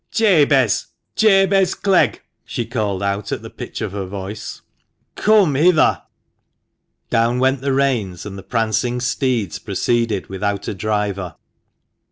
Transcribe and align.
"Jabez, 0.09 0.87
Jabez 1.15 1.75
Clegg!" 1.75 2.23
she 2.43 2.65
called 2.65 3.03
out 3.03 3.31
at 3.31 3.43
the 3.43 3.51
pitch 3.51 3.81
of 3.81 3.91
her 3.91 4.07
voice, 4.07 4.61
"come 5.15 5.53
hither." 5.53 5.71
THE 5.75 5.81
MANCHESTER 5.83 6.01
MAN. 6.01 6.01
gi 6.01 7.09
Down 7.11 7.37
went 7.39 7.61
the 7.61 7.73
reins, 7.73 8.25
and 8.25 8.35
the 8.35 8.41
prancing 8.41 8.99
steeds 8.99 9.59
proceeded 9.59 10.25
without 10.25 10.67
a 10.67 10.73
driver. 10.73 11.35